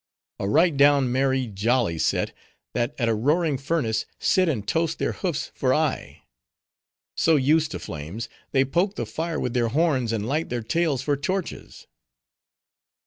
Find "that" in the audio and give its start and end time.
2.73-2.95